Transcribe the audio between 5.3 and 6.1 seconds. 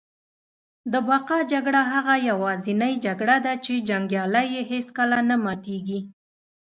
ماتیږي